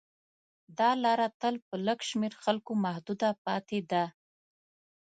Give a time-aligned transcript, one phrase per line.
[0.77, 4.03] دا لاره تل په لږ شمېر خلکو محدوده پاتې ده.